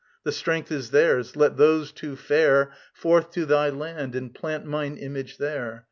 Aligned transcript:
The 0.23 0.31
strength 0.31 0.71
is 0.71 0.89
theirs. 0.89 1.35
Let 1.35 1.57
those 1.57 1.91
two 1.91 2.15
fare 2.15 2.71
Forth 2.91 3.29
to 3.33 3.45
thy 3.45 3.69
land 3.69 4.15
and 4.15 4.33
plant 4.33 4.65
mine 4.65 4.97
Image 4.97 5.37
there. 5.37 5.79